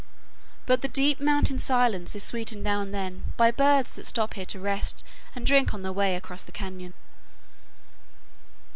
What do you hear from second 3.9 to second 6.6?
that stop here to rest and drink on their way across the